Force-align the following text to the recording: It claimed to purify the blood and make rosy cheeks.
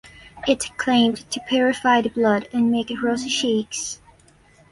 It 0.47 0.71
claimed 0.77 1.29
to 1.29 1.39
purify 1.41 2.01
the 2.01 2.09
blood 2.09 2.49
and 2.51 2.71
make 2.71 2.91
rosy 3.03 3.29
cheeks. 3.29 3.99